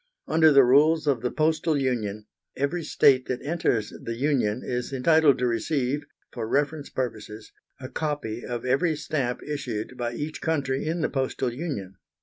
Under 0.27 0.51
the 0.51 0.63
rules 0.63 1.05
of 1.05 1.21
the 1.21 1.29
Postal 1.29 1.77
Union, 1.77 2.25
every 2.57 2.83
state 2.83 3.27
that 3.27 3.43
enters 3.43 3.93
the 4.01 4.15
Union 4.15 4.63
is 4.65 4.91
entitled 4.91 5.37
to 5.37 5.45
receive, 5.45 6.01
for 6.31 6.47
reference 6.47 6.89
purposes, 6.89 7.51
a 7.79 7.87
copy 7.87 8.43
of 8.43 8.65
every 8.65 8.95
stamp 8.95 9.41
issued 9.47 9.95
by 9.97 10.13
each 10.15 10.41
country 10.41 10.87
in 10.87 11.01
the 11.01 11.09
Postal 11.09 11.53
Union. 11.53 11.97